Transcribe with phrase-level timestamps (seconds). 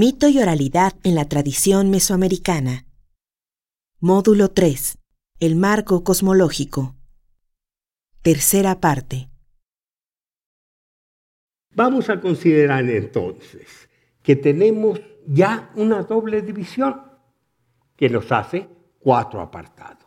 [0.00, 2.86] Mito y oralidad en la tradición mesoamericana.
[3.98, 4.96] Módulo 3.
[5.40, 6.94] El marco cosmológico.
[8.22, 9.28] Tercera parte.
[11.74, 13.88] Vamos a considerar entonces
[14.22, 17.02] que tenemos ya una doble división
[17.96, 18.68] que nos hace
[19.00, 20.06] cuatro apartados.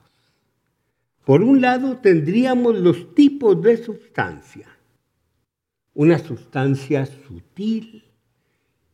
[1.26, 4.70] Por un lado tendríamos los tipos de sustancia.
[5.94, 8.11] Una sustancia sutil,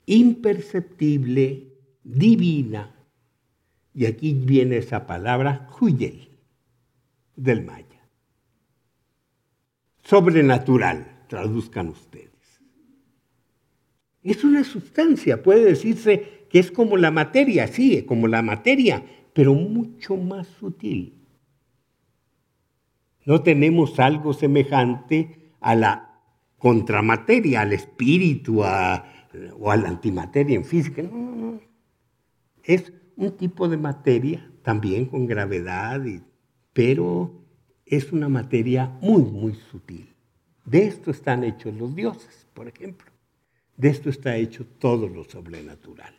[0.07, 2.95] imperceptible, divina.
[3.93, 6.29] Y aquí viene esa palabra huyel
[7.35, 7.85] del maya.
[10.03, 12.27] Sobrenatural, traduzcan ustedes.
[14.23, 19.03] Es una sustancia, puede decirse que es como la materia, sí, como la materia,
[19.33, 21.25] pero mucho más sutil.
[23.25, 26.21] No tenemos algo semejante a la
[26.57, 29.16] contramateria, al espíritu, a,
[29.59, 31.01] o a la antimateria en física.
[31.01, 31.61] No, no, no.
[32.63, 36.01] Es un tipo de materia, también con gravedad,
[36.73, 37.31] pero
[37.85, 40.13] es una materia muy, muy sutil.
[40.65, 43.09] De esto están hechos los dioses, por ejemplo.
[43.77, 46.13] De esto está hecho todo lo sobrenatural.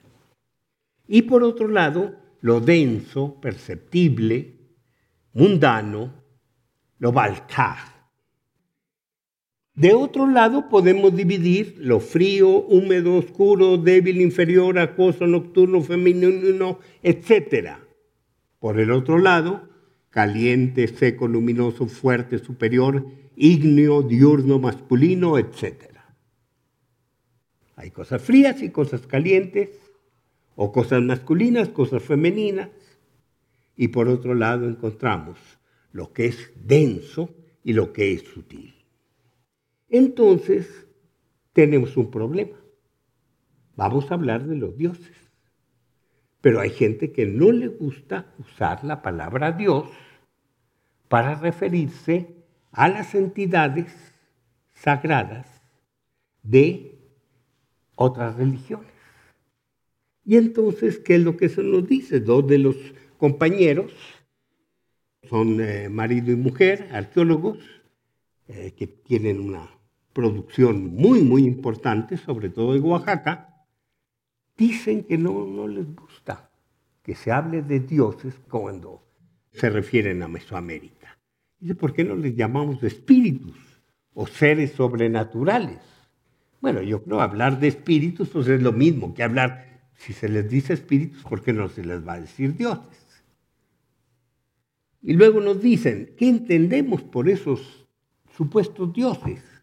[1.07, 4.55] Y por otro lado, lo denso, perceptible,
[5.33, 6.15] mundano,
[6.99, 7.98] lo balcaj,
[9.79, 17.77] de otro lado, podemos dividir lo frío, húmedo, oscuro, débil, inferior, acoso, nocturno, femenino, etc.
[18.59, 19.69] Por el otro lado,
[20.11, 23.07] caliente, seco, luminoso, fuerte, superior,
[23.37, 25.93] ígneo, diurno, masculino, etc.
[27.77, 29.71] Hay cosas frías y cosas calientes,
[30.57, 32.71] o cosas masculinas, cosas femeninas.
[33.77, 35.39] Y por otro lado encontramos
[35.93, 38.78] lo que es denso y lo que es sutil
[39.89, 40.87] entonces
[41.53, 42.57] tenemos un problema.
[43.77, 45.17] Vamos a hablar de los dioses.
[46.41, 49.89] Pero hay gente que no le gusta usar la palabra Dios
[51.09, 52.37] para referirse
[52.71, 53.93] a las entidades
[54.73, 55.63] sagradas
[56.43, 56.99] de
[57.97, 58.93] otras religiones.
[60.25, 62.21] Y entonces, ¿qué es lo que se nos dice?
[62.21, 62.77] Dos de los
[63.17, 63.93] compañeros
[65.29, 67.59] son eh, marido y mujer, arqueólogos,
[68.47, 69.78] eh, que tienen una
[70.19, 73.65] producción muy, muy importante, sobre todo de Oaxaca,
[74.57, 76.51] dicen que no, no les gusta
[77.05, 79.07] que se hable de dioses cuando
[79.53, 81.17] se refieren a Mesoamérica.
[81.61, 83.57] Dice, ¿por qué no les llamamos espíritus
[84.13, 85.79] o seres sobrenaturales?
[86.61, 90.51] Bueno, yo creo hablar de espíritus pues es lo mismo que hablar, si se les
[90.51, 93.23] dice espíritus, ¿por qué no se les va a decir dioses?
[95.01, 97.87] Y luego nos dicen, ¿qué entendemos por esos
[98.37, 99.58] supuestos dioses?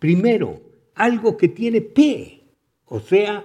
[0.00, 0.62] Primero,
[0.94, 2.42] algo que tiene P,
[2.86, 3.44] o sea,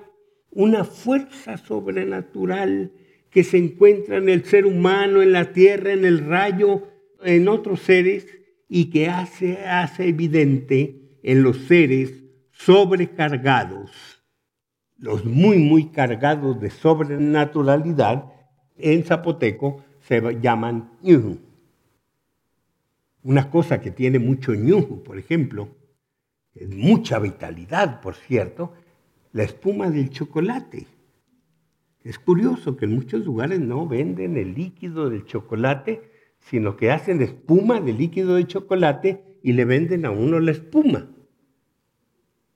[0.52, 2.94] una fuerza sobrenatural
[3.30, 6.88] que se encuentra en el ser humano, en la tierra, en el rayo,
[7.22, 8.26] en otros seres
[8.70, 13.92] y que hace, hace evidente en los seres sobrecargados,
[14.98, 18.32] los muy, muy cargados de sobrenaturalidad,
[18.78, 21.38] en zapoteco se llaman ñuju.
[23.24, 25.68] Una cosa que tiene mucho ñuju, por ejemplo,
[26.70, 28.74] mucha vitalidad, por cierto,
[29.34, 30.88] la espuma del chocolate.
[32.04, 37.22] Es curioso que en muchos lugares no venden el líquido del chocolate, sino que hacen
[37.22, 41.10] espuma del líquido de chocolate y le venden a uno la espuma.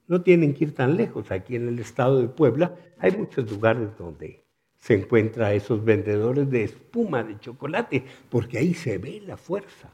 [0.08, 1.32] No tienen que ir tan lejos.
[1.32, 4.44] Aquí en el estado de Puebla hay muchos lugares donde
[4.78, 9.92] se encuentra esos vendedores de espuma de chocolate, porque ahí se ve la fuerza,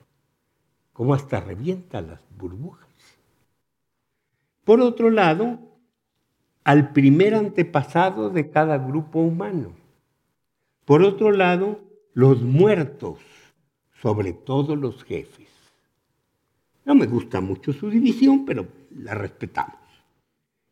[0.93, 2.94] cómo hasta revienta las burbujas.
[4.65, 5.59] Por otro lado,
[6.63, 9.73] al primer antepasado de cada grupo humano.
[10.83, 11.79] Por otro lado,
[12.13, 13.19] los muertos,
[14.01, 15.47] sobre todo los jefes.
[16.83, 19.77] No me gusta mucho su división, pero la respetamos.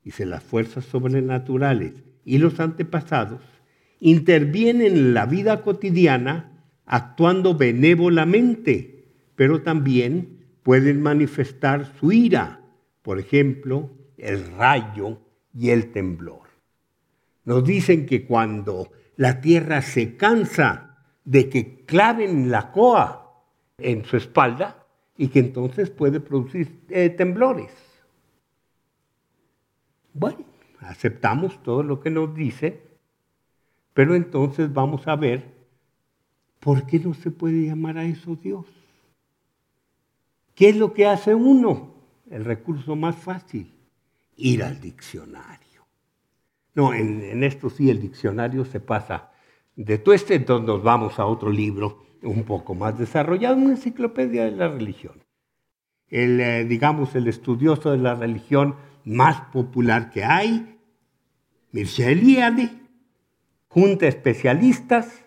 [0.04, 1.94] Dice, las fuerzas sobrenaturales
[2.26, 3.42] y los antepasados
[4.00, 12.63] intervienen en la vida cotidiana actuando benévolamente, pero también pueden manifestar su ira
[13.04, 15.20] por ejemplo, el rayo
[15.54, 16.42] y el temblor.
[17.46, 23.44] Nos dicen que cuando la tierra se cansa de que claven la coa
[23.78, 27.72] en su espalda y que entonces puede producir eh, temblores.
[30.14, 30.46] Bueno,
[30.80, 32.82] aceptamos todo lo que nos dice,
[33.94, 35.54] pero entonces vamos a ver
[36.60, 38.66] por qué no se puede llamar a eso Dios.
[40.56, 41.93] ¿Qué es lo que hace uno?
[42.34, 43.72] El recurso más fácil,
[44.38, 45.86] ir al diccionario.
[46.74, 49.32] No, en, esto sí el diccionario se pasa
[49.76, 54.46] de todo este, entonces nos vamos a otro libro un poco más desarrollado, una enciclopedia
[54.46, 55.24] de la religión.
[56.10, 58.76] El, eh, digamos, el estudioso de la religión
[59.06, 60.80] más popular que hay,
[61.72, 62.72] Mircea Eliade,
[63.68, 65.26] junta especialistas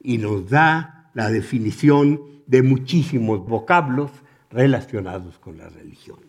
[0.00, 4.10] y nos da la definición de muchísimos vocablos
[4.50, 6.20] relacionados con la religión.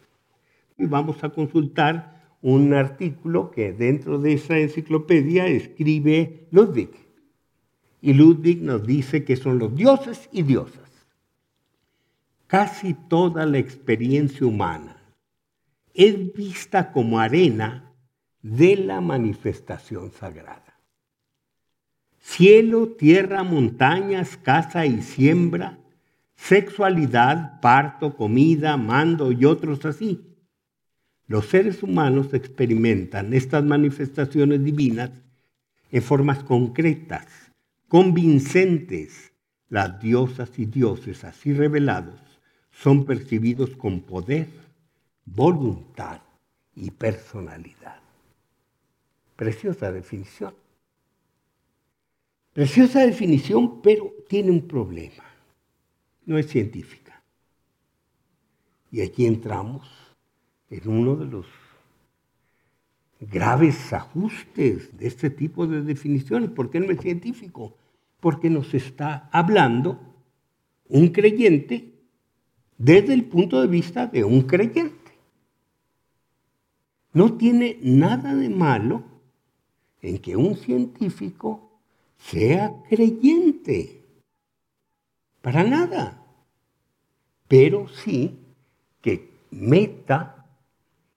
[0.78, 6.92] Y vamos a consultar un artículo que dentro de esa enciclopedia escribe Ludwig.
[8.02, 10.90] Y Ludwig nos dice que son los dioses y diosas.
[12.46, 14.98] Casi toda la experiencia humana
[15.94, 17.92] es vista como arena
[18.42, 20.80] de la manifestación sagrada.
[22.20, 25.80] Cielo, tierra, montañas, casa y siembra,
[26.38, 30.28] sexualidad, parto, comida, mando y otros así
[31.28, 35.12] los seres humanos experimentan estas manifestaciones divinas
[35.92, 37.26] en formas concretas,
[37.88, 39.34] convincentes.
[39.70, 42.22] Las diosas y dioses así revelados
[42.72, 44.48] son percibidos con poder,
[45.26, 46.22] voluntad
[46.74, 48.00] y personalidad.
[49.36, 50.56] Preciosa definición.
[52.54, 55.27] Preciosa definición, pero tiene un problema.
[56.28, 57.24] No es científica.
[58.92, 59.88] Y aquí entramos
[60.70, 61.46] en uno de los
[63.20, 66.50] graves ajustes de este tipo de definiciones.
[66.50, 67.76] ¿Por qué no es científico?
[68.20, 70.00] Porque nos está hablando
[70.90, 71.94] un creyente
[72.78, 75.12] desde el punto de vista de un creyente.
[77.14, 79.02] No tiene nada de malo
[80.02, 81.80] en que un científico
[82.18, 84.04] sea creyente.
[85.48, 86.22] Para nada.
[87.48, 88.38] Pero sí
[89.02, 90.46] que meta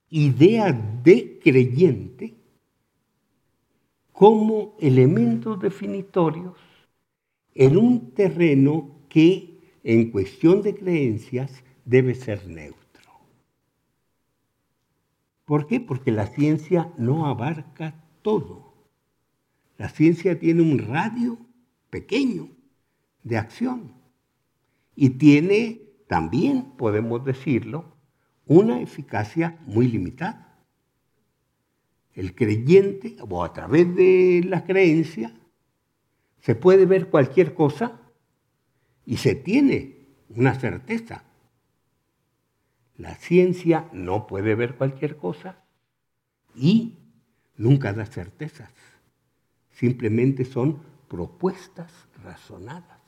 [0.08, 2.36] idea de creyente
[4.12, 6.56] como elementos definitorios
[7.56, 13.10] en un terreno que en cuestión de creencias debe ser neutro.
[15.44, 15.80] ¿Por qué?
[15.80, 18.74] Porque la ciencia no abarca todo.
[19.76, 21.36] La ciencia tiene un radio
[21.90, 22.48] pequeño
[23.24, 23.99] de acción
[25.00, 27.96] y tiene también, podemos decirlo,
[28.44, 30.62] una eficacia muy limitada.
[32.12, 35.34] El creyente, o a través de la creencia,
[36.40, 37.98] se puede ver cualquier cosa
[39.06, 41.24] y se tiene una certeza.
[42.98, 45.64] La ciencia no puede ver cualquier cosa
[46.54, 46.98] y
[47.56, 48.74] nunca da certezas.
[49.70, 51.90] Simplemente son propuestas
[52.22, 52.99] razonadas.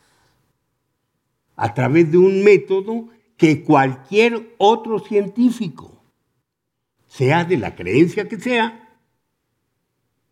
[1.62, 6.02] A través de un método que cualquier otro científico,
[7.06, 8.98] sea de la creencia que sea,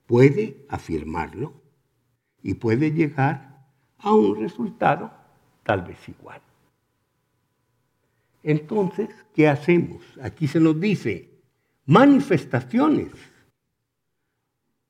[0.07, 1.53] puede afirmarlo
[2.43, 3.65] y puede llegar
[3.99, 5.13] a un resultado
[5.63, 6.43] tal vez igual.
[8.43, 10.03] Entonces, ¿qué hacemos?
[10.21, 11.31] Aquí se nos dice
[11.87, 13.13] manifestaciones.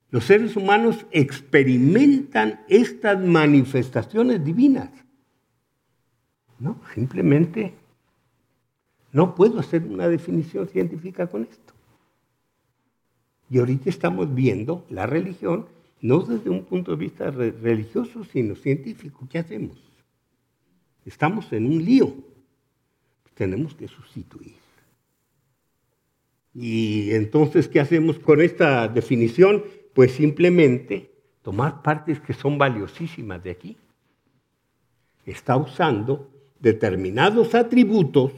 [0.09, 4.89] Los seres humanos experimentan estas manifestaciones divinas.
[6.61, 7.73] No, simplemente
[9.11, 11.73] no puedo hacer una definición científica con esto.
[13.49, 15.65] Y ahorita estamos viendo la religión
[16.01, 19.27] no desde un punto de vista religioso, sino científico.
[19.29, 19.77] ¿Qué hacemos?
[21.03, 22.13] Estamos en un lío.
[23.33, 24.55] Tenemos que sustituir.
[26.53, 29.63] Y entonces, ¿qué hacemos con esta definición?
[29.93, 33.77] Pues simplemente tomar partes que son valiosísimas de aquí.
[35.25, 36.29] Está usando
[36.61, 38.31] determinados atributos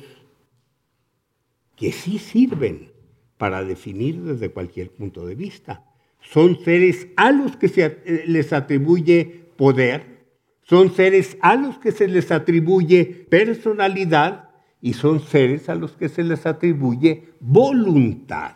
[1.75, 2.92] que sí sirven
[3.38, 5.86] para definir desde cualquier punto de vista.
[6.22, 10.25] Son seres a los que se eh, les atribuye poder,
[10.63, 14.50] son seres a los que se les atribuye personalidad
[14.80, 18.56] y son seres a los que se les atribuye voluntad.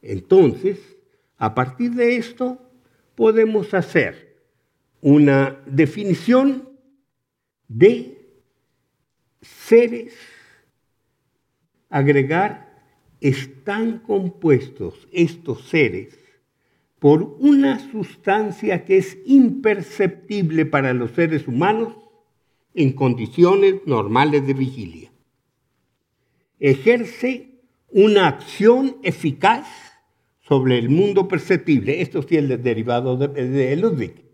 [0.00, 0.78] Entonces,
[1.36, 2.58] a partir de esto,
[3.14, 4.36] podemos hacer
[5.02, 6.65] una definición
[7.68, 8.18] de
[9.40, 10.14] seres
[11.88, 12.66] agregar,
[13.20, 16.18] están compuestos estos seres
[16.98, 21.94] por una sustancia que es imperceptible para los seres humanos
[22.74, 25.12] en condiciones normales de vigilia.
[26.58, 29.66] Ejerce una acción eficaz
[30.40, 32.00] sobre el mundo perceptible.
[32.00, 34.24] Esto sí es el derivado de Ludwig.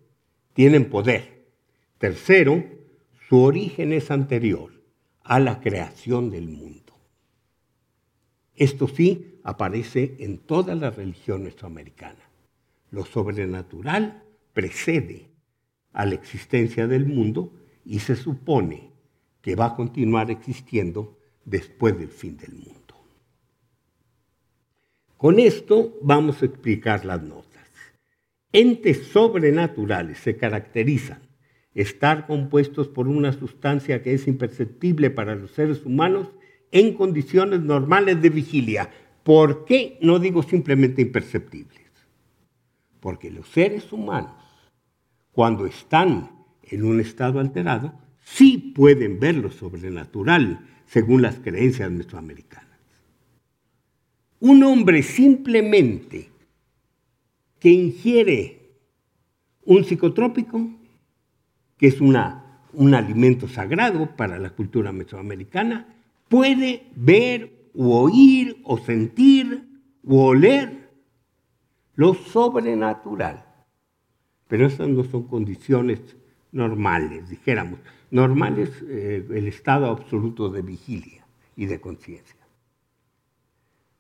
[0.53, 1.47] Tienen poder.
[1.99, 2.65] Tercero,
[3.33, 4.71] su origen es anterior
[5.23, 6.93] a la creación del mundo.
[8.55, 12.29] Esto sí aparece en toda la religión mesoamericana.
[12.91, 14.23] Lo sobrenatural
[14.53, 15.31] precede
[15.95, 17.55] a la existencia del mundo
[17.87, 18.91] y se supone
[19.41, 22.95] que va a continuar existiendo después del fin del mundo.
[25.17, 27.67] Con esto vamos a explicar las notas.
[28.53, 31.32] Entes sobrenaturales se caracterizan
[31.75, 36.29] estar compuestos por una sustancia que es imperceptible para los seres humanos
[36.71, 38.91] en condiciones normales de vigilia.
[39.23, 41.81] ¿Por qué no digo simplemente imperceptibles?
[43.01, 44.35] Porque los seres humanos,
[45.33, 46.31] cuando están
[46.63, 52.69] en un estado alterado, sí pueden ver lo sobrenatural según las creencias mesoamericanas.
[54.41, 56.31] Un hombre simplemente
[57.59, 58.63] que ingiere
[59.65, 60.69] un psicotrópico,
[61.83, 65.89] que es un alimento sagrado para la cultura mesoamericana,
[66.29, 69.69] puede ver oír o sentir
[70.07, 70.89] o oler
[71.97, 73.45] lo sobrenatural.
[74.47, 75.99] Pero esas no son condiciones
[76.53, 77.81] normales, dijéramos.
[78.13, 82.47] Normal es eh, el estado absoluto de vigilia y de conciencia.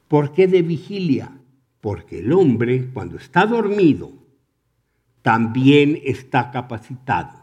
[0.06, 1.32] ¿Por qué de vigilia?
[1.80, 4.12] Porque el hombre, cuando está dormido,
[5.22, 7.41] también está capacitado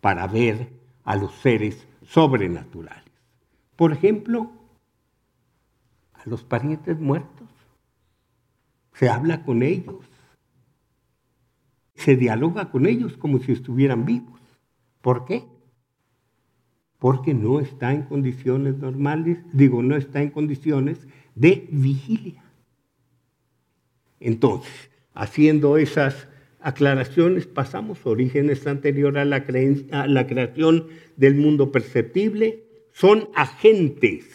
[0.00, 0.68] para ver
[1.04, 3.04] a los seres sobrenaturales.
[3.76, 4.50] Por ejemplo,
[6.14, 7.48] a los parientes muertos.
[8.94, 10.04] Se habla con ellos.
[11.94, 14.40] Se dialoga con ellos como si estuvieran vivos.
[15.00, 15.44] ¿Por qué?
[16.98, 22.42] Porque no está en condiciones normales, digo, no está en condiciones de vigilia.
[24.18, 26.28] Entonces, haciendo esas
[26.66, 29.44] aclaraciones, pasamos orígenes anteriores a la,
[29.92, 32.64] a la creación del mundo perceptible.
[32.92, 34.26] Son agentes,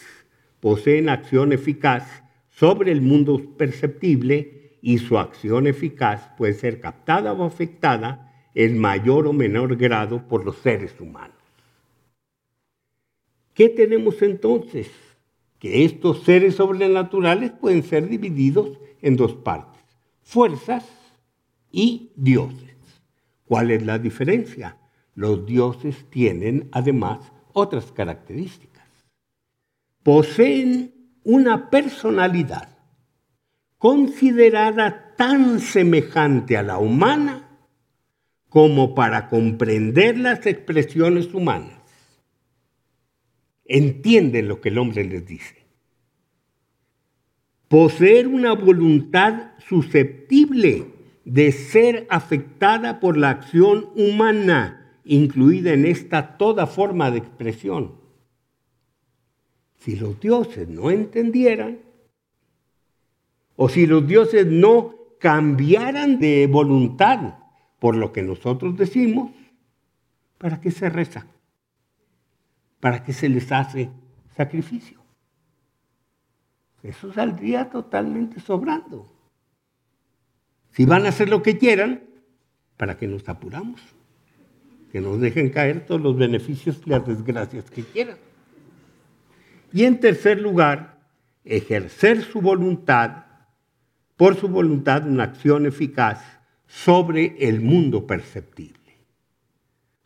[0.58, 7.44] poseen acción eficaz sobre el mundo perceptible y su acción eficaz puede ser captada o
[7.44, 11.36] afectada en mayor o menor grado por los seres humanos.
[13.52, 14.90] ¿Qué tenemos entonces?
[15.58, 19.80] que estos seres sobrenaturales pueden ser divididos en dos partes,
[20.24, 20.84] fuerzas
[21.72, 22.76] y dioses.
[23.44, 24.76] ¿Cuál es la diferencia?
[25.14, 28.86] Los dioses tienen además otras características.
[30.04, 32.68] Poseen una personalidad
[33.78, 37.48] considerada tan semejante a la humana
[38.48, 41.82] como para comprender las expresiones humanas
[43.72, 45.56] entienden lo que el hombre les dice.
[47.68, 50.86] Poseer una voluntad susceptible
[51.24, 57.92] de ser afectada por la acción humana, incluida en esta toda forma de expresión.
[59.76, 61.78] Si los dioses no entendieran,
[63.56, 67.34] o si los dioses no cambiaran de voluntad
[67.78, 69.30] por lo que nosotros decimos,
[70.38, 71.26] ¿para qué se reza?
[72.82, 73.92] ¿para qué se les hace
[74.34, 75.00] sacrificio?
[76.82, 79.06] Eso saldría totalmente sobrando.
[80.72, 82.02] Si van a hacer lo que quieran,
[82.76, 83.80] ¿para qué nos apuramos?
[84.90, 88.16] Que nos dejen caer todos los beneficios y las desgracias que quieran.
[89.72, 90.98] Y en tercer lugar,
[91.44, 93.24] ejercer su voluntad,
[94.16, 96.22] por su voluntad, una acción eficaz
[96.66, 98.78] sobre el mundo perceptible.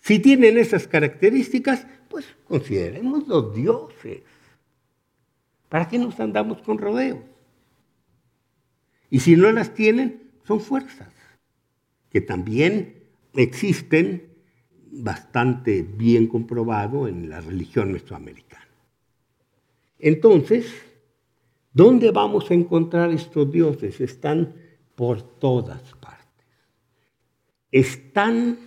[0.01, 4.23] Si tienen esas características, pues consideremos los dioses.
[5.69, 7.19] ¿Para qué nos andamos con rodeos?
[9.11, 11.13] Y si no las tienen, son fuerzas
[12.11, 13.03] que también
[13.35, 14.33] existen
[14.91, 18.67] bastante bien comprobado en la religión mesoamericana.
[19.99, 20.73] Entonces,
[21.73, 24.01] ¿dónde vamos a encontrar estos dioses?
[24.01, 24.55] Están
[24.95, 26.47] por todas partes.
[27.71, 28.59] Están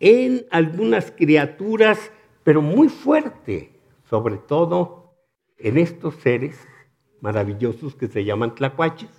[0.00, 2.10] en algunas criaturas
[2.48, 3.72] pero muy fuerte,
[4.08, 5.12] sobre todo
[5.58, 6.58] en estos seres
[7.20, 9.10] maravillosos que se llaman tlacuaches.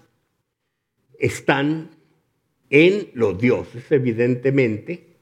[1.19, 1.91] Están
[2.69, 5.17] en los dioses, evidentemente,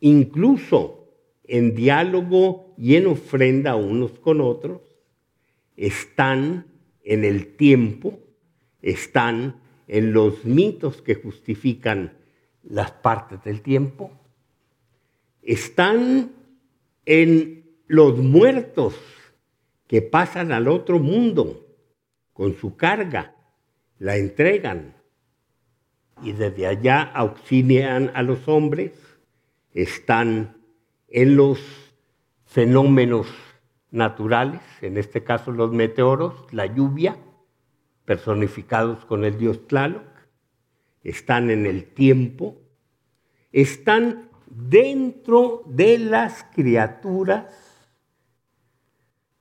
[0.00, 1.08] incluso
[1.44, 4.80] en diálogo y en ofrenda unos con otros,
[5.76, 6.66] están
[7.04, 8.18] en el tiempo,
[8.82, 12.16] están en los mitos que justifican
[12.62, 14.10] las partes del tiempo,
[15.42, 16.32] están
[17.04, 18.96] en los muertos
[19.86, 21.66] que pasan al otro mundo
[22.32, 23.35] con su carga,
[23.98, 24.94] la entregan.
[26.22, 28.92] Y desde allá auxilian a los hombres,
[29.72, 30.56] están
[31.08, 31.60] en los
[32.46, 33.26] fenómenos
[33.90, 37.18] naturales, en este caso los meteoros, la lluvia,
[38.04, 40.04] personificados con el dios Tlaloc,
[41.02, 42.56] están en el tiempo,
[43.52, 47.46] están dentro de las criaturas,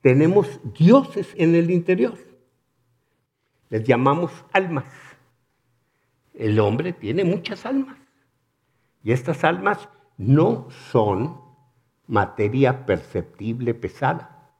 [0.01, 2.17] tenemos dioses en el interior,
[3.69, 4.85] les llamamos almas.
[6.33, 7.97] El hombre tiene muchas almas
[9.03, 11.39] y estas almas no son
[12.07, 14.51] materia perceptible pesada,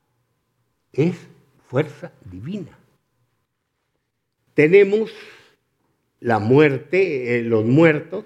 [0.93, 1.27] es
[1.67, 2.77] fuerza divina.
[4.53, 5.11] Tenemos
[6.19, 8.25] la muerte, eh, los muertos,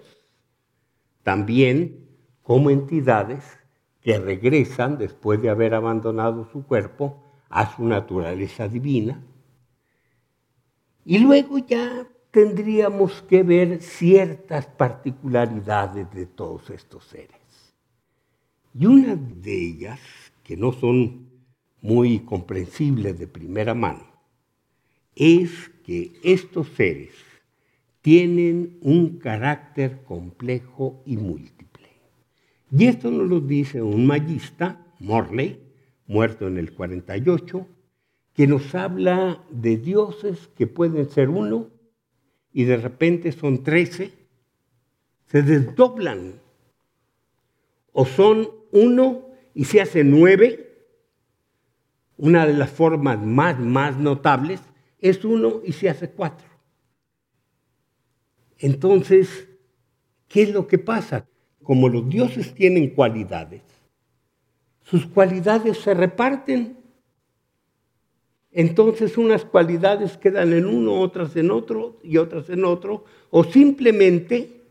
[1.24, 2.08] también
[2.44, 3.60] como entidades
[4.02, 9.22] que regresan después de haber abandonado su cuerpo a su naturaleza divina.
[11.06, 17.40] Y luego ya tendríamos que ver ciertas particularidades de todos estos seres.
[18.78, 20.00] Y una de ellas,
[20.44, 21.30] que no son
[21.82, 24.06] muy comprensibles de primera mano,
[25.16, 27.14] es que estos seres
[28.02, 31.90] tienen un carácter complejo y múltiple.
[32.72, 35.60] Y esto nos lo dice un magista, Morley,
[36.08, 37.68] muerto en el 48,
[38.40, 41.68] que nos habla de dioses que pueden ser uno
[42.54, 44.14] y de repente son trece,
[45.26, 46.40] se desdoblan.
[47.92, 50.86] O son uno y se hace nueve.
[52.16, 54.62] Una de las formas más, más notables
[55.00, 56.48] es uno y se hace cuatro.
[58.58, 59.50] Entonces,
[60.30, 61.28] ¿qué es lo que pasa?
[61.62, 63.64] Como los dioses tienen cualidades,
[64.84, 66.79] sus cualidades se reparten.
[68.60, 74.66] Entonces unas cualidades quedan en uno, otras en otro y otras en otro, o simplemente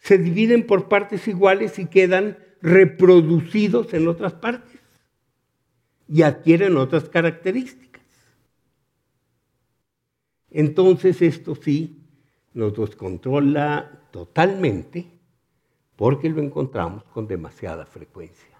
[0.00, 4.80] se dividen por partes iguales y quedan reproducidos en otras partes
[6.08, 8.02] y adquieren otras características.
[10.50, 12.02] Entonces esto sí
[12.52, 15.06] nos descontrola totalmente
[15.94, 18.58] porque lo encontramos con demasiada frecuencia.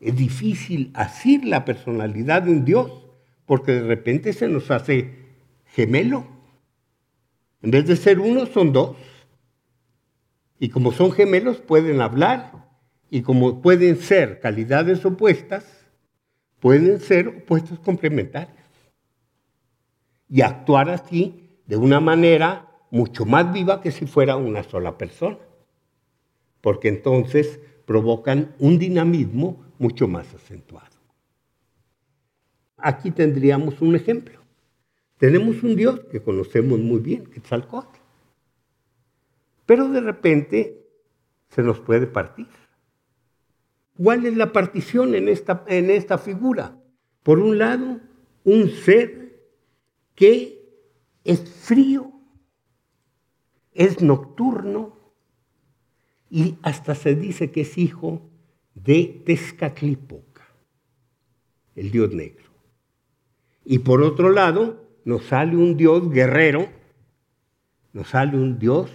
[0.00, 3.11] Es difícil asir la personalidad de un Dios
[3.46, 5.16] porque de repente se nos hace
[5.66, 6.26] gemelo.
[7.62, 8.96] En vez de ser uno, son dos.
[10.58, 12.52] Y como son gemelos, pueden hablar
[13.10, 15.64] y como pueden ser calidades opuestas,
[16.60, 18.56] pueden ser opuestos complementarios.
[20.28, 25.38] Y actuar así de una manera mucho más viva que si fuera una sola persona.
[26.60, 30.91] Porque entonces provocan un dinamismo mucho más acentuado.
[32.82, 34.40] Aquí tendríamos un ejemplo.
[35.18, 37.98] Tenemos un Dios que conocemos muy bien, Quetzalcóatl.
[39.66, 40.84] Pero de repente
[41.48, 42.48] se nos puede partir.
[43.96, 46.76] ¿Cuál es la partición en esta, en esta figura?
[47.22, 48.00] Por un lado,
[48.42, 49.40] un ser
[50.16, 50.60] que
[51.22, 52.10] es frío,
[53.72, 54.96] es nocturno
[56.28, 58.28] y hasta se dice que es hijo
[58.74, 60.42] de Tezcatlipoca,
[61.76, 62.51] el dios negro.
[63.64, 66.68] Y por otro lado, nos sale un dios guerrero,
[67.92, 68.90] nos sale un dios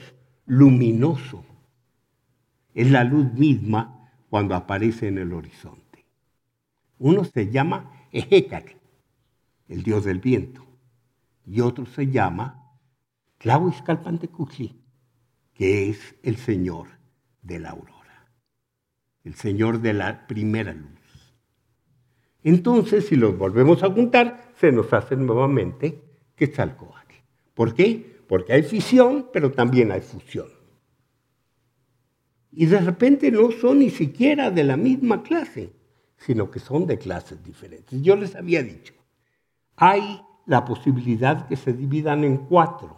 [0.45, 1.45] luminoso.
[2.73, 6.05] Es la luz misma cuando aparece en el horizonte.
[6.99, 8.73] Uno se llama Ejecatl,
[9.67, 10.65] el dios del viento,
[11.45, 12.73] y otro se llama
[13.39, 14.81] Tlahuizcalpantecutli,
[15.53, 16.87] que es el señor
[17.41, 18.31] de la aurora,
[19.23, 20.96] el señor de la primera luz.
[22.43, 26.01] Entonces, si los volvemos a juntar, se nos hace nuevamente
[26.35, 27.15] Quetzalcoatl.
[27.53, 28.17] ¿Por qué?
[28.27, 30.57] Porque hay fisión, pero también hay fusión
[32.59, 35.73] y de repente no son ni siquiera de la misma clase,
[36.17, 38.01] sino que son de clases diferentes.
[38.01, 38.95] Yo les había dicho,
[39.75, 42.97] hay la posibilidad que se dividan en cuatro.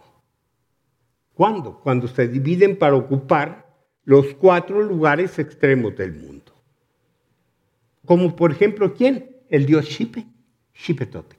[1.34, 1.78] ¿Cuándo?
[1.78, 3.66] Cuando se dividen para ocupar
[4.04, 6.54] los cuatro lugares extremos del mundo.
[8.06, 9.29] Como por ejemplo, ¿quién?
[9.50, 10.24] El dios Xipe,
[10.72, 11.38] Xipetotec.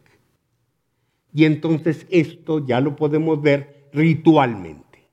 [1.34, 5.10] Y entonces esto ya lo podemos ver ritualmente.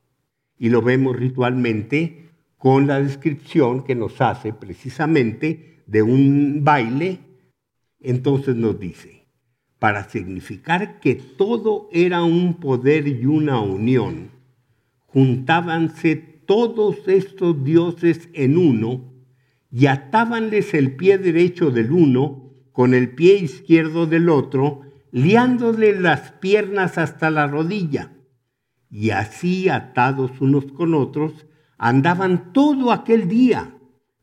[0.58, 7.20] Y lo vemos ritualmente con la descripción que nos hace precisamente de un baile,
[8.00, 9.26] entonces nos dice,
[9.78, 14.30] para significar que todo era un poder y una unión,
[15.06, 19.14] juntábanse todos estos dioses en uno
[19.70, 22.47] y atábanles el pie derecho del uno
[22.78, 28.12] con el pie izquierdo del otro, liándole las piernas hasta la rodilla,
[28.88, 33.74] y así atados unos con otros, andaban todo aquel día,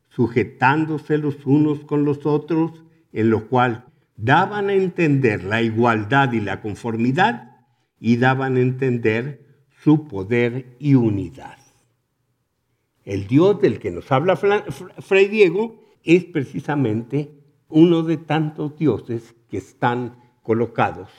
[0.08, 6.40] sujetándose los unos con los otros en lo cual daban a entender la igualdad y
[6.40, 7.58] la conformidad
[8.00, 11.58] y daban a entender su poder y unidad.
[13.04, 19.58] El Dios del que nos habla Fray Diego es precisamente uno de tantos dioses que
[19.58, 21.10] están colocados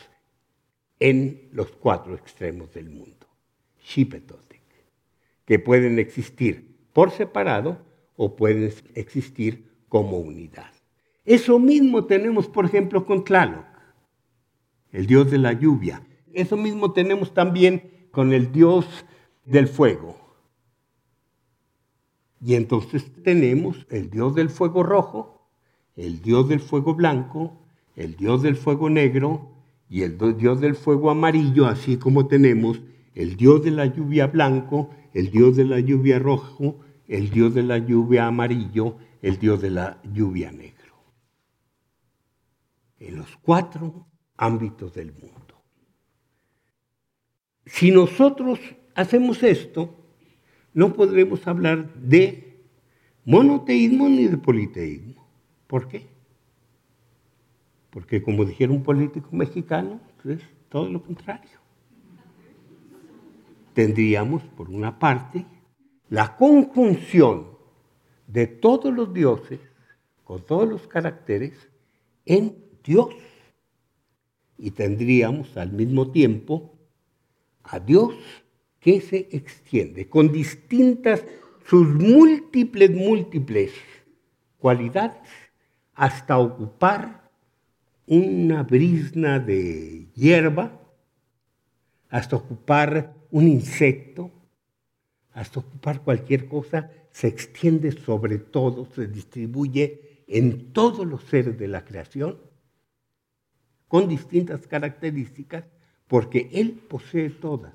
[1.01, 3.27] en los cuatro extremos del mundo,
[3.83, 4.63] Shipetotec,
[5.45, 7.79] que pueden existir por separado
[8.17, 10.71] o pueden existir como unidad.
[11.25, 13.67] Eso mismo tenemos, por ejemplo, con Tlaloc,
[14.93, 16.07] el dios de la lluvia.
[16.33, 18.87] Eso mismo tenemos también con el dios
[19.45, 20.17] del fuego.
[22.41, 25.36] Y entonces tenemos el dios del fuego rojo,
[25.97, 27.59] el dios del fuego blanco,
[27.97, 29.51] el dios del fuego negro
[29.89, 32.81] y el dios del fuego amarillo, así como tenemos
[33.15, 37.63] el dios de la lluvia blanco, el dios de la lluvia rojo, el dios de
[37.63, 40.95] la lluvia amarillo, el dios de la lluvia negro.
[42.99, 44.07] En los cuatro
[44.37, 45.63] ámbitos del mundo.
[47.65, 48.61] Si nosotros
[48.95, 50.07] hacemos esto,
[50.75, 52.67] no podremos hablar de
[53.25, 55.26] monoteísmo ni de politeísmo.
[55.67, 56.07] ¿Por qué?
[57.91, 61.59] Porque como dijera un político mexicano, es todo lo contrario.
[63.75, 65.45] Tendríamos, por una parte,
[66.09, 67.49] la conjunción
[68.27, 69.61] de todos los dioses,
[70.25, 71.69] con todos los caracteres,
[72.25, 73.15] en Dios.
[74.59, 76.75] Y tendríamos al mismo tiempo
[77.63, 78.15] a Dios
[78.81, 81.25] que se extiende con distintas,
[81.67, 83.73] sus múltiples, múltiples
[84.59, 85.19] cualidades,
[85.97, 87.31] hasta ocupar
[88.07, 90.79] una brisna de hierba,
[92.11, 94.31] hasta ocupar un insecto,
[95.33, 101.69] hasta ocupar cualquier cosa, se extiende sobre todo, se distribuye en todos los seres de
[101.69, 102.39] la creación,
[103.89, 105.65] con distintas características,
[106.07, 107.75] porque Él posee todas.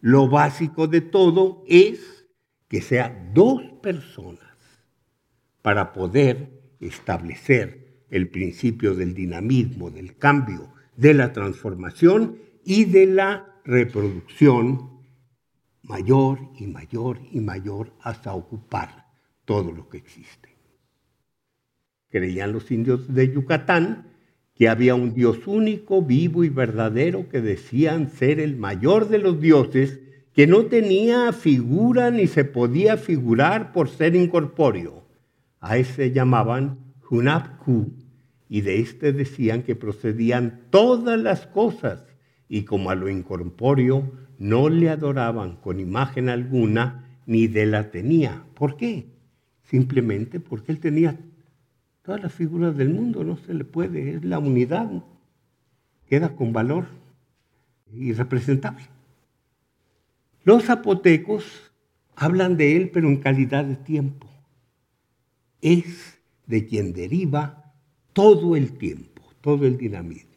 [0.00, 2.26] Lo básico de todo es
[2.68, 4.48] que sea dos personas
[5.62, 13.60] para poder establecer el principio del dinamismo, del cambio, de la transformación y de la
[13.64, 14.90] reproducción
[15.82, 19.06] mayor y mayor y mayor hasta ocupar
[19.44, 20.50] todo lo que existe.
[22.08, 24.10] Creían los indios de Yucatán
[24.54, 29.40] que había un Dios único, vivo y verdadero que decían ser el mayor de los
[29.40, 30.00] dioses,
[30.34, 35.02] que no tenía figura ni se podía figurar por ser incorpóreo.
[35.60, 36.78] A ese llamaban
[37.10, 37.92] Hunabku,
[38.48, 42.04] y de este decían que procedían todas las cosas,
[42.48, 48.44] y como a lo incorpóreo no le adoraban con imagen alguna, ni de la tenía.
[48.54, 49.06] ¿Por qué?
[49.62, 51.18] Simplemente porque él tenía
[52.02, 54.90] todas las figuras del mundo, no se le puede, es la unidad,
[56.06, 56.86] queda con valor
[57.92, 58.84] irrepresentable.
[60.42, 61.72] Los zapotecos
[62.16, 64.29] hablan de él, pero en calidad de tiempo.
[65.60, 67.74] Es de quien deriva
[68.12, 70.30] todo el tiempo, todo el dinamismo.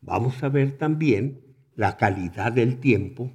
[0.00, 1.40] Vamos a ver también
[1.76, 3.32] la calidad del tiempo,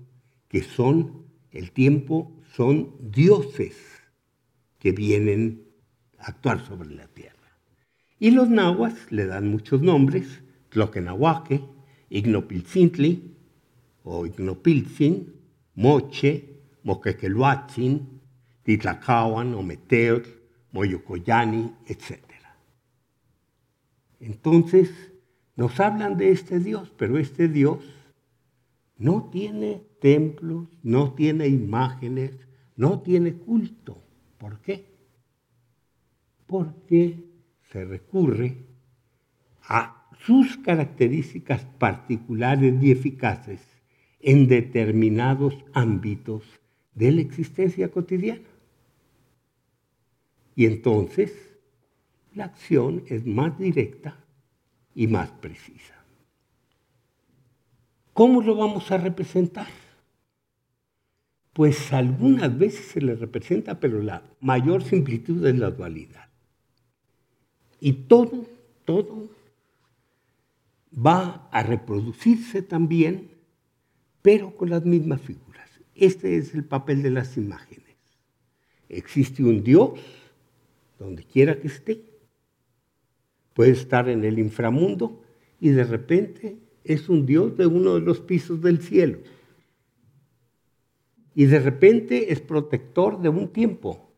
[0.47, 3.75] que son, el tiempo son dioses
[4.77, 5.67] que vienen
[6.19, 7.35] actuar sobre la tierra.
[8.19, 11.63] Y los nahuas le dan muchos nombres, Tloquenahuaque,
[12.09, 13.35] Ignopilcintli
[14.03, 14.25] o
[15.75, 18.18] Moche, Moquequeluatzin,
[18.69, 20.29] Titlacahuan, Ometeotl,
[20.71, 22.19] Moyocoyani, etc.
[24.19, 24.91] Entonces,
[25.55, 27.79] nos hablan de este Dios, pero este Dios
[28.97, 32.33] no tiene templos, no tiene imágenes,
[32.75, 34.03] no tiene culto.
[34.37, 34.89] ¿Por qué?
[36.49, 37.23] porque
[37.71, 38.57] se recurre
[39.61, 43.61] a sus características particulares y eficaces
[44.19, 46.43] en determinados ámbitos
[46.95, 48.41] de la existencia cotidiana.
[50.59, 51.31] Y entonces
[52.35, 54.17] la acción es más directa
[54.93, 55.95] y más precisa.
[58.11, 59.69] ¿Cómo lo vamos a representar?
[61.53, 66.27] Pues algunas veces se le representa, pero la mayor simplitud es la dualidad.
[67.79, 68.45] Y todo,
[68.83, 69.29] todo
[70.93, 73.31] va a reproducirse también,
[74.21, 75.69] pero con las mismas figuras.
[75.95, 77.95] Este es el papel de las imágenes.
[78.89, 79.91] Existe un Dios,
[80.99, 82.03] donde quiera que esté.
[83.53, 85.23] Puede estar en el inframundo
[85.59, 89.19] y de repente es un Dios de uno de los pisos del cielo.
[91.33, 94.11] Y de repente es protector de un tiempo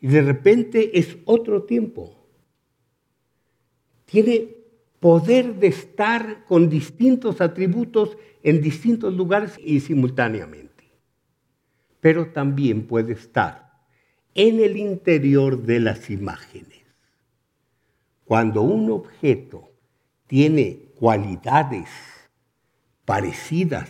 [0.00, 2.28] Y de repente es otro tiempo.
[4.04, 4.56] Tiene
[5.00, 10.84] poder de estar con distintos atributos en distintos lugares y simultáneamente.
[12.00, 13.65] Pero también puede estar
[14.36, 16.84] en el interior de las imágenes.
[18.24, 19.72] Cuando un objeto
[20.26, 21.88] tiene cualidades
[23.06, 23.88] parecidas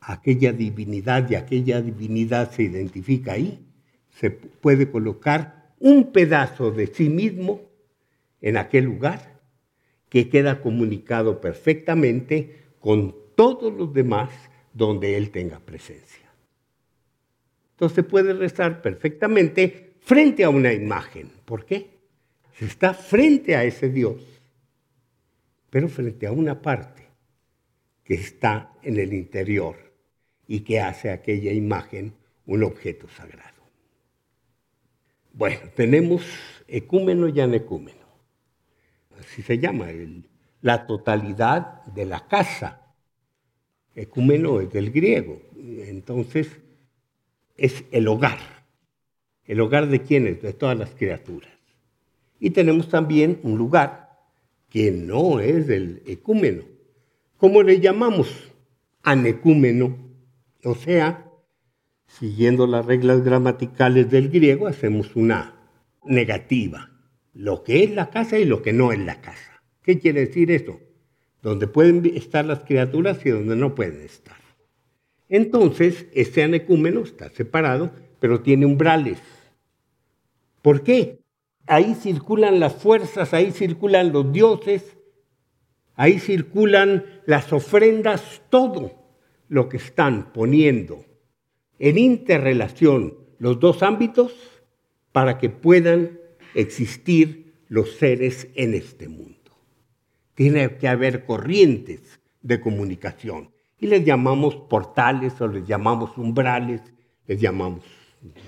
[0.00, 3.66] a aquella divinidad y aquella divinidad se identifica ahí,
[4.10, 7.62] se puede colocar un pedazo de sí mismo
[8.42, 9.40] en aquel lugar
[10.10, 14.30] que queda comunicado perfectamente con todos los demás
[14.74, 16.23] donde Él tenga presencia.
[17.74, 21.30] Entonces puede rezar perfectamente frente a una imagen.
[21.44, 21.90] ¿Por qué?
[22.58, 24.22] Se está frente a ese Dios,
[25.70, 27.02] pero frente a una parte
[28.04, 29.76] que está en el interior
[30.46, 32.14] y que hace aquella imagen
[32.46, 33.64] un objeto sagrado.
[35.32, 36.22] Bueno, tenemos
[36.68, 38.04] ecúmeno y anecúmeno.
[39.18, 39.88] Así se llama,
[40.60, 42.94] la totalidad de la casa.
[43.96, 45.40] Ecúmeno es del griego.
[45.56, 46.48] Entonces,
[47.56, 48.38] es el hogar.
[49.44, 50.42] ¿El hogar de quiénes?
[50.42, 51.52] De todas las criaturas.
[52.40, 54.10] Y tenemos también un lugar
[54.68, 56.64] que no es del ecúmeno.
[57.36, 58.52] ¿Cómo le llamamos?
[59.02, 59.96] Anecúmeno.
[60.64, 61.30] O sea,
[62.06, 65.54] siguiendo las reglas gramaticales del griego, hacemos una
[66.04, 66.90] negativa.
[67.34, 69.62] Lo que es la casa y lo que no es la casa.
[69.82, 70.80] ¿Qué quiere decir eso?
[71.42, 74.43] Donde pueden estar las criaturas y donde no pueden estar.
[75.28, 79.18] Entonces, este anecúmeno está separado, pero tiene umbrales.
[80.62, 81.20] ¿Por qué?
[81.66, 84.96] Ahí circulan las fuerzas, ahí circulan los dioses,
[85.94, 88.92] ahí circulan las ofrendas, todo
[89.48, 91.04] lo que están poniendo
[91.78, 94.34] en interrelación los dos ámbitos
[95.12, 96.18] para que puedan
[96.54, 99.38] existir los seres en este mundo.
[100.34, 106.80] Tiene que haber corrientes de comunicación y les llamamos portales o les llamamos umbrales,
[107.26, 107.84] les llamamos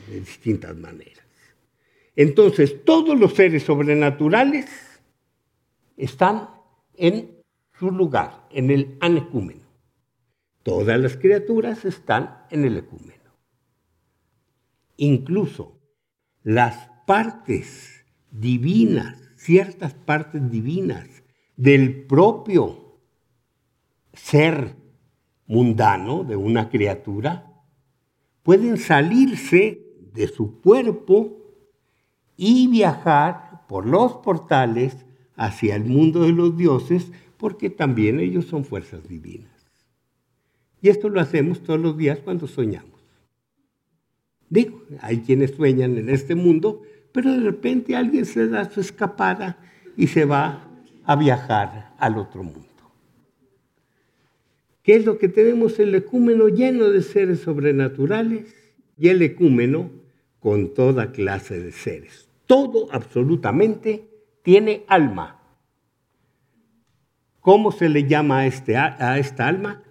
[0.09, 1.25] de distintas maneras.
[2.15, 4.67] Entonces, todos los seres sobrenaturales
[5.97, 6.49] están
[6.95, 7.43] en
[7.79, 9.67] su lugar, en el anecúmeno.
[10.63, 13.31] Todas las criaturas están en el ecúmeno.
[14.97, 15.79] Incluso
[16.43, 21.07] las partes divinas, ciertas partes divinas
[21.57, 22.99] del propio
[24.13, 24.75] ser
[25.47, 27.53] mundano de una criatura,
[28.43, 29.83] pueden salirse
[30.13, 31.37] de su cuerpo
[32.37, 34.97] y viajar por los portales
[35.37, 39.51] hacia el mundo de los dioses, porque también ellos son fuerzas divinas.
[40.81, 43.01] Y esto lo hacemos todos los días cuando soñamos.
[44.49, 46.83] Digo, hay quienes sueñan en este mundo,
[47.13, 49.59] pero de repente alguien se da su escapada
[49.97, 50.69] y se va
[51.05, 52.66] a viajar al otro mundo.
[54.87, 55.81] ¿Qué es lo que tenemos?
[55.81, 58.55] El ecúmeno lleno de seres sobrenaturales
[58.97, 59.91] y el ecúmeno
[60.39, 62.29] con toda clase de seres.
[62.47, 64.09] Todo absolutamente
[64.45, 65.43] tiene alma.
[67.41, 69.83] ¿Cómo se le llama a, este, a esta alma?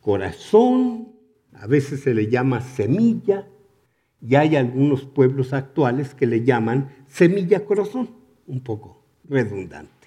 [0.00, 1.16] Corazón,
[1.54, 3.48] a veces se le llama semilla,
[4.20, 8.08] y hay algunos pueblos actuales que le llaman semilla corazón,
[8.46, 10.01] un poco redundante.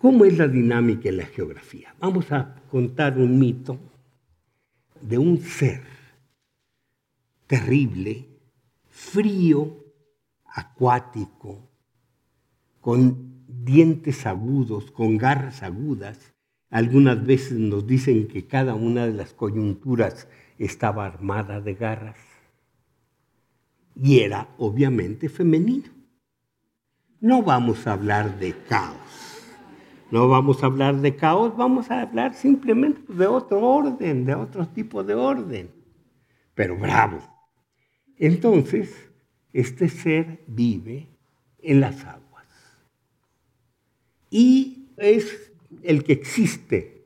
[0.00, 1.94] ¿Cómo es la dinámica en la geografía?
[2.00, 3.78] Vamos a contar un mito
[5.02, 5.82] de un ser
[7.46, 8.26] terrible,
[8.88, 9.76] frío,
[10.46, 11.68] acuático,
[12.80, 16.32] con dientes agudos, con garras agudas.
[16.70, 22.16] Algunas veces nos dicen que cada una de las coyunturas estaba armada de garras
[23.94, 25.90] y era obviamente femenino.
[27.20, 29.29] No vamos a hablar de caos,
[30.10, 34.66] no vamos a hablar de caos, vamos a hablar simplemente de otro orden, de otro
[34.68, 35.70] tipo de orden,
[36.54, 37.18] pero bravo.
[38.16, 39.10] Entonces,
[39.52, 41.08] este ser vive
[41.58, 42.46] en las aguas
[44.30, 47.04] y es el que existe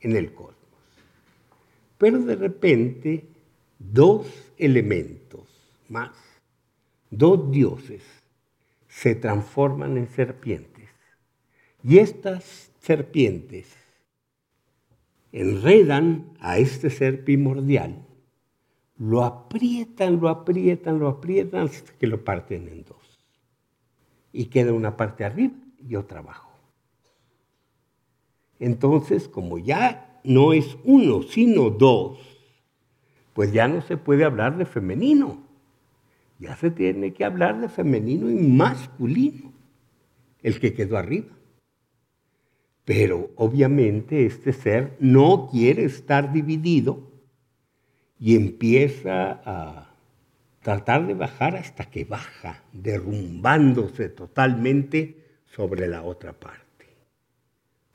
[0.00, 0.54] en el cosmos.
[1.98, 3.24] Pero de repente,
[3.78, 4.26] dos
[4.58, 5.48] elementos
[5.88, 6.12] más,
[7.10, 8.02] dos dioses,
[8.88, 10.73] se transforman en serpientes.
[11.86, 13.76] Y estas serpientes
[15.32, 18.06] enredan a este ser primordial,
[18.96, 23.20] lo aprietan, lo aprietan, lo aprietan hasta que lo parten en dos.
[24.32, 25.52] Y queda una parte arriba
[25.86, 26.50] y otra abajo.
[28.58, 32.18] Entonces, como ya no es uno, sino dos,
[33.34, 35.42] pues ya no se puede hablar de femenino.
[36.38, 39.52] Ya se tiene que hablar de femenino y masculino,
[40.42, 41.34] el que quedó arriba.
[42.84, 47.10] Pero obviamente este ser no quiere estar dividido
[48.18, 49.94] y empieza a
[50.60, 56.64] tratar de bajar hasta que baja, derrumbándose totalmente sobre la otra parte.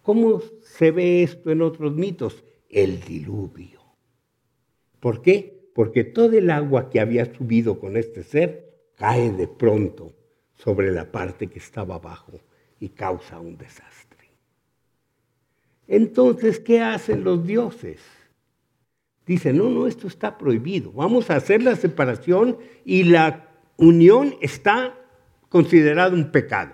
[0.01, 2.43] ¿Cómo se ve esto en otros mitos?
[2.69, 3.79] El diluvio.
[4.99, 5.71] ¿Por qué?
[5.75, 10.13] Porque todo el agua que había subido con este ser cae de pronto
[10.55, 12.39] sobre la parte que estaba abajo
[12.79, 14.08] y causa un desastre.
[15.89, 17.99] Entonces, ¿qué hacen los dioses?
[19.25, 20.91] Dicen, no, no, esto está prohibido.
[20.91, 24.95] Vamos a hacer la separación y la unión está
[25.49, 26.73] considerada un pecado.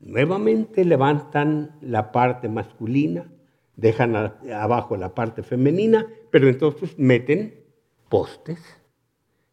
[0.00, 3.32] Nuevamente levantan la parte masculina,
[3.74, 7.64] dejan abajo la parte femenina, pero entonces meten
[8.10, 8.60] postes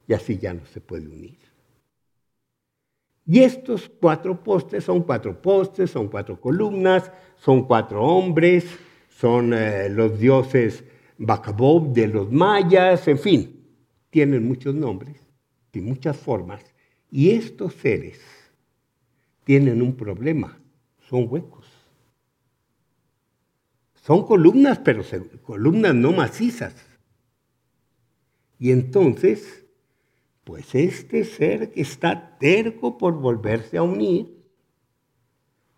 [0.07, 1.44] y así ya no se puede unir.
[3.25, 8.65] Y estos cuatro postes son cuatro postes, son cuatro columnas, son cuatro hombres,
[9.09, 10.83] son eh, los dioses
[11.17, 13.65] Bacabob de los mayas, en fin,
[14.09, 15.15] tienen muchos nombres
[15.73, 16.61] y muchas formas.
[17.09, 18.19] Y estos seres
[19.43, 20.59] tienen un problema,
[21.09, 21.65] son huecos.
[23.95, 25.03] Son columnas, pero
[25.41, 26.75] columnas no macizas.
[28.59, 29.64] Y entonces,
[30.45, 34.45] pues este ser que está terco por volverse a unir,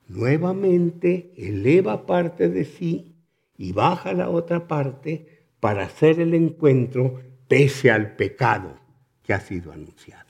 [0.07, 3.15] nuevamente eleva parte de sí
[3.57, 8.77] y baja la otra parte para hacer el encuentro pese al pecado
[9.23, 10.27] que ha sido anunciado.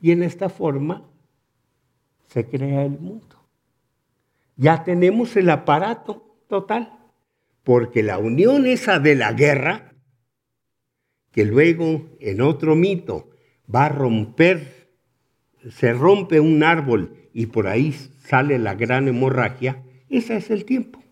[0.00, 1.08] Y en esta forma
[2.28, 3.36] se crea el mundo.
[4.56, 6.98] Ya tenemos el aparato total,
[7.62, 9.91] porque la unión esa de la guerra,
[11.32, 13.30] que luego en otro mito
[13.74, 14.88] va a romper,
[15.70, 21.02] se rompe un árbol y por ahí sale la gran hemorragia, ese es el tiempo.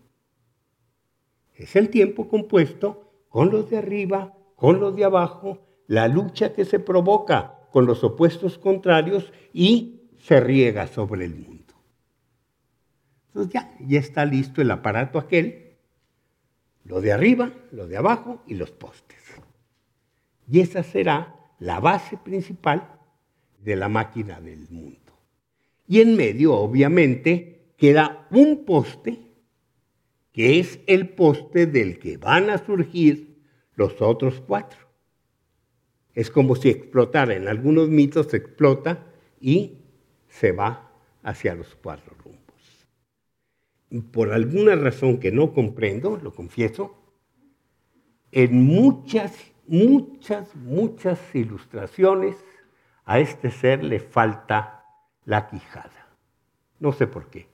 [1.55, 6.65] Es el tiempo compuesto con los de arriba, con los de abajo, la lucha que
[6.65, 11.75] se provoca con los opuestos contrarios y se riega sobre el mundo.
[13.29, 15.77] Entonces ya, ya está listo el aparato aquel,
[16.85, 19.20] lo de arriba, lo de abajo y los postes.
[20.51, 22.99] Y esa será la base principal
[23.63, 24.99] de la máquina del mundo.
[25.87, 29.19] Y en medio, obviamente, queda un poste,
[30.33, 33.43] que es el poste del que van a surgir
[33.75, 34.79] los otros cuatro.
[36.15, 39.07] Es como si explotara, en algunos mitos se explota
[39.41, 39.79] y
[40.29, 42.41] se va hacia los cuatro rumbos.
[44.13, 46.97] Por alguna razón que no comprendo, lo confieso,
[48.33, 49.35] en muchas,
[49.71, 52.37] muchas, muchas ilustraciones
[53.07, 54.85] a este ser le falta
[55.25, 56.09] la quijada.
[56.79, 57.49] No sé por qué.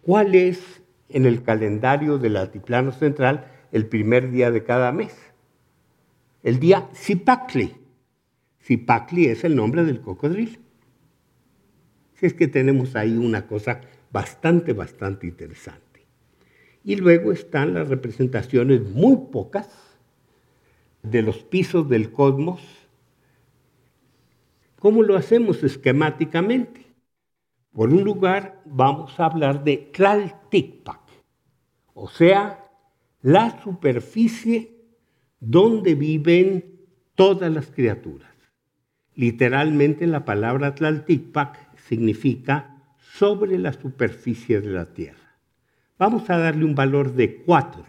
[0.00, 5.14] ¿Cuál es en el calendario del altiplano central el primer día de cada mes?
[6.42, 7.74] El día Zipacli.
[8.62, 10.58] Zipacli es el nombre del cocodrilo
[12.26, 13.80] es que tenemos ahí una cosa
[14.12, 16.06] bastante, bastante interesante.
[16.84, 19.68] Y luego están las representaciones muy pocas
[21.02, 22.60] de los pisos del cosmos.
[24.78, 26.86] ¿Cómo lo hacemos esquemáticamente?
[27.72, 31.00] Por un lugar vamos a hablar de Tlalticpac,
[31.94, 32.68] o sea,
[33.22, 34.80] la superficie
[35.38, 36.80] donde viven
[37.14, 38.30] todas las criaturas.
[39.14, 45.38] Literalmente la palabra Tlalticpac significa sobre la superficie de la tierra.
[45.98, 47.84] Vamos a darle un valor de cuatro,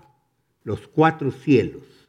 [0.64, 2.01] los cuatro cielos,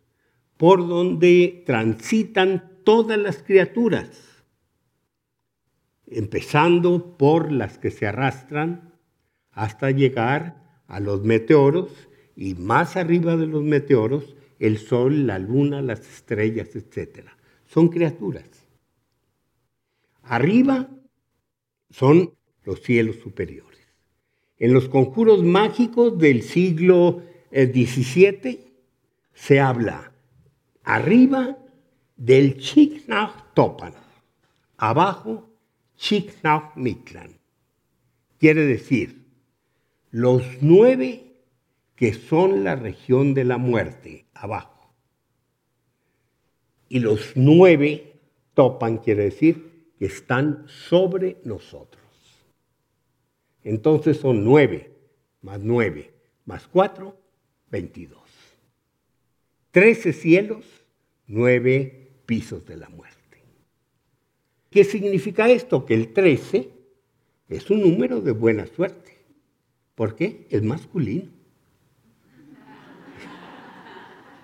[0.63, 4.45] por donde transitan todas las criaturas,
[6.07, 8.95] empezando por las que se arrastran
[9.51, 11.91] hasta llegar a los meteoros
[12.37, 17.27] y más arriba de los meteoros el sol, la luna, las estrellas, etc.
[17.67, 18.49] Son criaturas.
[20.23, 20.89] Arriba
[21.91, 23.81] son los cielos superiores.
[24.59, 28.73] En los conjuros mágicos del siglo XVII eh,
[29.35, 30.12] se habla
[30.85, 31.59] arriba
[32.17, 33.95] del Chiknach Topan,
[34.77, 35.49] abajo
[35.97, 37.39] Chiknach Mitlan.
[38.39, 39.25] Quiere decir,
[40.11, 41.33] los nueve
[41.97, 44.93] que son la región de la muerte, abajo.
[46.89, 48.21] Y los nueve,
[48.55, 52.03] Topan quiere decir, están sobre nosotros.
[53.63, 54.93] Entonces son nueve,
[55.41, 56.13] más nueve,
[56.45, 57.17] más cuatro,
[57.71, 58.22] veintidós.
[59.73, 60.85] Trece cielos,
[61.27, 63.43] nueve pisos de la muerte.
[64.71, 65.85] ¿Qué significa esto?
[65.87, 66.71] Que el 13
[67.49, 69.19] es un número de buena suerte.
[69.95, 70.47] ¿Por qué?
[70.51, 71.31] Es masculino.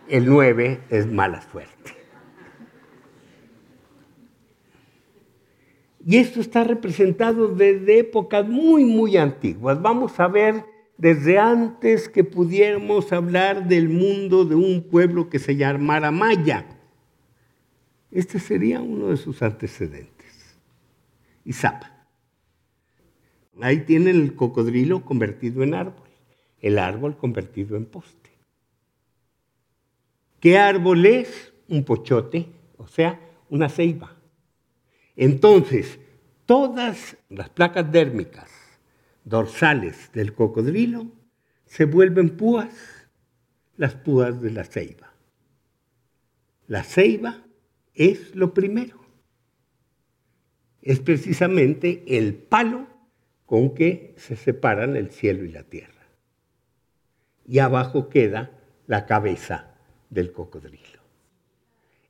[0.08, 1.92] El 9 es mala suerte.
[6.06, 9.82] Y esto está representado desde épocas muy, muy antiguas.
[9.82, 10.64] Vamos a ver
[10.98, 16.66] desde antes que pudiéramos hablar del mundo de un pueblo que se llamara Maya.
[18.10, 20.56] Este sería uno de sus antecedentes.
[21.44, 21.94] Izapa.
[23.60, 26.08] Ahí tienen el cocodrilo convertido en árbol,
[26.60, 28.30] el árbol convertido en poste.
[30.40, 31.52] ¿Qué árbol es?
[31.68, 33.20] Un pochote, o sea,
[33.50, 34.16] una ceiba.
[35.16, 35.98] Entonces,
[36.46, 38.57] todas las placas dérmicas
[39.28, 41.06] dorsales del cocodrilo
[41.66, 43.08] se vuelven púas,
[43.76, 45.12] las púas de la ceiba.
[46.66, 47.44] La ceiba
[47.94, 48.98] es lo primero.
[50.80, 52.86] Es precisamente el palo
[53.44, 56.06] con que se separan el cielo y la tierra.
[57.46, 58.50] Y abajo queda
[58.86, 59.74] la cabeza
[60.10, 60.98] del cocodrilo.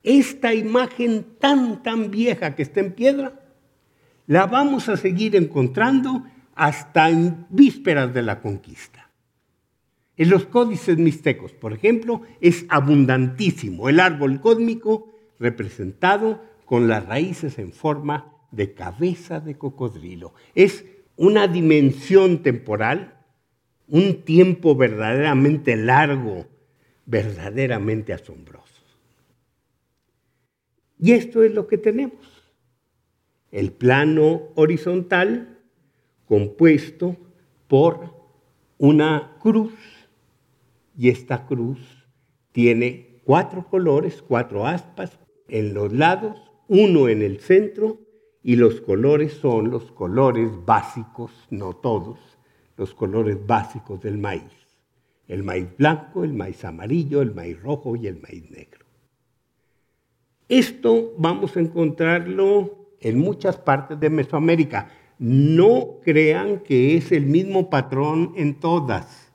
[0.02, 3.40] Esta imagen tan, tan vieja que está en piedra,
[4.26, 6.24] la vamos a seguir encontrando
[6.58, 9.08] hasta en vísperas de la conquista.
[10.16, 17.60] En los códices mixtecos, por ejemplo, es abundantísimo el árbol cósmico representado con las raíces
[17.60, 20.34] en forma de cabeza de cocodrilo.
[20.56, 20.84] Es
[21.14, 23.14] una dimensión temporal,
[23.86, 26.48] un tiempo verdaderamente largo,
[27.06, 28.82] verdaderamente asombroso.
[30.98, 32.26] Y esto es lo que tenemos.
[33.52, 35.57] El plano horizontal
[36.28, 37.16] compuesto
[37.66, 38.14] por
[38.78, 39.72] una cruz
[40.96, 41.78] y esta cruz
[42.52, 45.18] tiene cuatro colores, cuatro aspas
[45.48, 47.98] en los lados, uno en el centro
[48.42, 52.18] y los colores son los colores básicos, no todos,
[52.76, 54.42] los colores básicos del maíz.
[55.26, 58.86] El maíz blanco, el maíz amarillo, el maíz rojo y el maíz negro.
[60.48, 64.90] Esto vamos a encontrarlo en muchas partes de Mesoamérica.
[65.18, 69.32] No crean que es el mismo patrón en todas.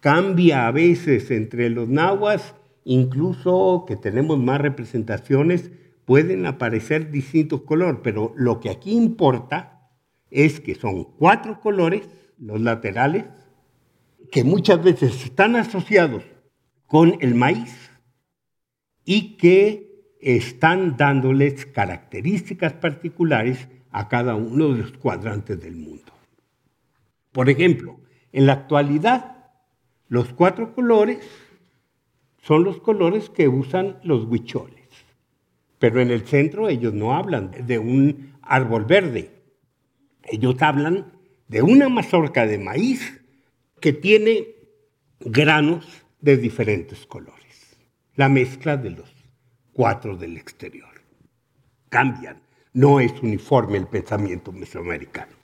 [0.00, 2.54] Cambia a veces entre los nahuas,
[2.84, 5.70] incluso que tenemos más representaciones,
[6.04, 9.90] pueden aparecer distintos colores, pero lo que aquí importa
[10.30, 12.08] es que son cuatro colores,
[12.38, 13.26] los laterales,
[14.32, 16.24] que muchas veces están asociados
[16.86, 17.90] con el maíz
[19.04, 26.12] y que están dándoles características particulares a cada uno de los cuadrantes del mundo.
[27.30, 28.00] Por ejemplo,
[28.32, 29.50] en la actualidad,
[30.08, 31.20] los cuatro colores
[32.42, 34.88] son los colores que usan los huicholes,
[35.78, 39.30] pero en el centro ellos no hablan de un árbol verde,
[40.24, 41.12] ellos hablan
[41.48, 43.22] de una mazorca de maíz
[43.80, 44.48] que tiene
[45.20, 45.86] granos
[46.20, 47.76] de diferentes colores,
[48.16, 49.12] la mezcla de los
[49.72, 50.88] cuatro del exterior.
[51.88, 52.41] Cambian.
[52.74, 55.41] No es uniforme el pensamiento mesoamericano.